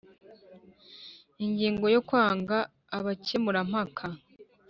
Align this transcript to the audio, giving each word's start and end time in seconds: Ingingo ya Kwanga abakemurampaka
Ingingo 1.43 1.85
ya 1.93 2.01
Kwanga 2.07 2.57
abakemurampaka 2.97 4.05